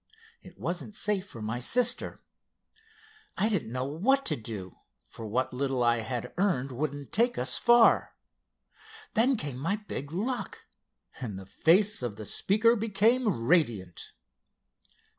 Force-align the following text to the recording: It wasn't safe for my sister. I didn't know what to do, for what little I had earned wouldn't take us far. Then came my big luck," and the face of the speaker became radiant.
It 0.41 0.57
wasn't 0.59 0.95
safe 0.95 1.27
for 1.27 1.43
my 1.43 1.59
sister. 1.59 2.23
I 3.37 3.49
didn't 3.49 3.71
know 3.71 3.85
what 3.85 4.25
to 4.25 4.35
do, 4.35 4.77
for 5.03 5.27
what 5.27 5.53
little 5.53 5.83
I 5.83 5.97
had 5.99 6.33
earned 6.39 6.71
wouldn't 6.71 7.11
take 7.11 7.37
us 7.37 7.55
far. 7.59 8.15
Then 9.13 9.37
came 9.37 9.57
my 9.59 9.75
big 9.75 10.11
luck," 10.11 10.65
and 11.19 11.37
the 11.37 11.45
face 11.45 12.01
of 12.01 12.15
the 12.15 12.25
speaker 12.25 12.75
became 12.75 13.43
radiant. 13.45 14.13